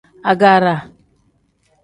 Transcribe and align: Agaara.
Agaara. 0.31 0.75